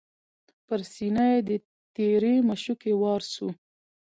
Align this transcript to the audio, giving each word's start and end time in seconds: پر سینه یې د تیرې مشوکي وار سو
پر 0.67 0.79
سینه 0.93 1.25
یې 1.31 1.39
د 1.49 1.51
تیرې 1.95 2.35
مشوکي 2.47 2.93
وار 3.01 3.21
سو 3.33 3.47